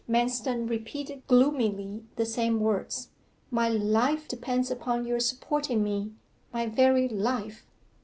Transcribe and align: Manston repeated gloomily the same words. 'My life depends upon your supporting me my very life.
Manston 0.09 0.67
repeated 0.67 1.27
gloomily 1.27 2.03
the 2.15 2.25
same 2.25 2.59
words. 2.59 3.09
'My 3.51 3.69
life 3.69 4.27
depends 4.27 4.71
upon 4.71 5.05
your 5.05 5.19
supporting 5.19 5.83
me 5.83 6.13
my 6.51 6.65
very 6.65 7.07
life. 7.07 7.67